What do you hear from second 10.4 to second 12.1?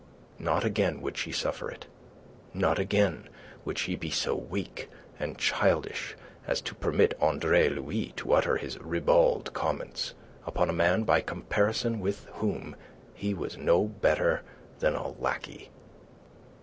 upon a man by comparison